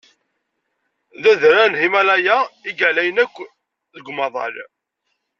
D 1.21 1.23
adrar 1.31 1.67
n 1.71 1.79
Himalaya 1.81 2.37
i 2.69 2.71
yeɛlayen 2.79 3.21
akk 3.23 3.35
deg 3.95 4.05
umaḍal. 4.11 4.55